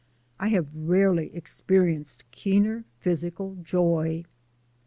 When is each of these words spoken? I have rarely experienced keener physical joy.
I 0.39 0.47
have 0.47 0.65
rarely 0.75 1.29
experienced 1.35 2.23
keener 2.31 2.85
physical 2.97 3.55
joy. 3.61 4.25